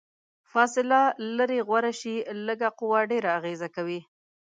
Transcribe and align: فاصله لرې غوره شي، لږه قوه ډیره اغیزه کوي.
فاصله 0.51 1.01
لرې 1.37 1.59
غوره 1.67 1.93
شي، 1.99 2.15
لږه 2.45 2.69
قوه 2.79 2.99
ډیره 3.11 3.29
اغیزه 3.39 3.67
کوي. 3.75 3.99